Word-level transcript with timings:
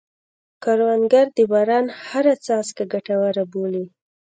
کروندګر 0.63 1.25
د 1.37 1.39
باران 1.51 1.85
هره 2.07 2.33
څاڅکه 2.45 2.83
ګټوره 2.93 3.43
بولي 3.51 3.85